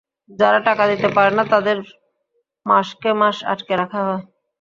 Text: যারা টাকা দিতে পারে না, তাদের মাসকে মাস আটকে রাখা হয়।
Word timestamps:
যারা 0.39 0.59
টাকা 0.67 0.83
দিতে 0.91 1.07
পারে 1.15 1.31
না, 1.37 1.43
তাদের 1.53 1.77
মাসকে 2.65 3.09
মাস 3.21 3.37
আটকে 3.51 3.73
রাখা 3.81 3.99
হয়। 4.07 4.21